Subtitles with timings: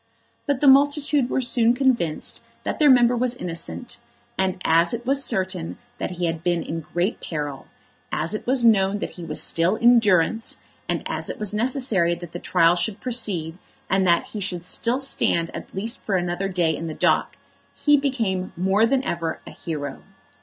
[0.47, 3.99] But the multitude were soon convinced that their member was innocent;
[4.35, 7.67] and as it was certain that he had been in great peril,
[8.11, 10.57] as it was known that he was still in durance,
[10.89, 13.59] and as it was necessary that the trial should proceed,
[13.91, 17.37] and that he should still stand at least for another day in the dock,
[17.75, 20.01] he became more than ever a hero.